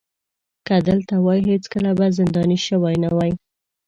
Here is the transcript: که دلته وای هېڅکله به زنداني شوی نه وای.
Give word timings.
که 0.65 0.75
دلته 0.87 1.13
وای 1.25 1.39
هېڅکله 1.51 1.91
به 1.99 2.07
زنداني 2.17 2.57
شوی 2.67 2.95
نه 3.03 3.09
وای. 3.17 3.31